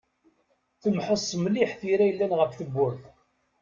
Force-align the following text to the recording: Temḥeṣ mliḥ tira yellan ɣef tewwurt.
Temḥeṣ 0.81 1.27
mliḥ 1.43 1.71
tira 1.79 2.05
yellan 2.07 2.35
ɣef 2.39 2.51
tewwurt. 2.53 3.03